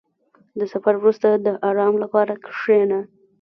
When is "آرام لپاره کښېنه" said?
1.69-2.99